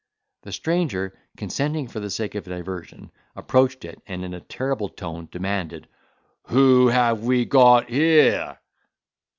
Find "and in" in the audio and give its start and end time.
4.07-4.33